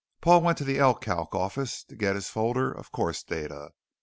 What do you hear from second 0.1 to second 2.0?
Paul went to the Elecalc office to